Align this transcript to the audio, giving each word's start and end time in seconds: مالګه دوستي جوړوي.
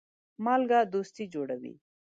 مالګه 0.43 0.79
دوستي 0.93 1.25
جوړوي. 1.33 1.73